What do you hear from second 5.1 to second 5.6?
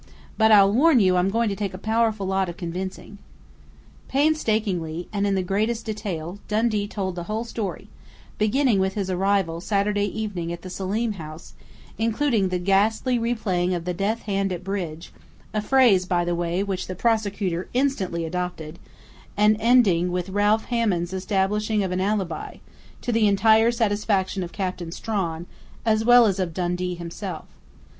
and in the